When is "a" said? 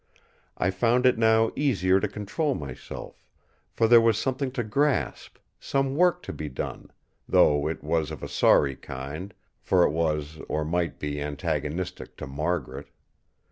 8.23-8.27